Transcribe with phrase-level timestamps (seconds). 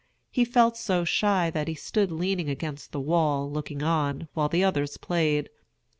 [0.31, 4.63] He felt so shy that he stood leaning against the wall, looking on, while the
[4.63, 5.47] others played.